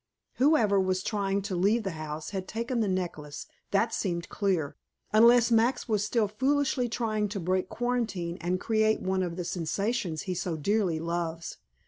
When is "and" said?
8.41-8.59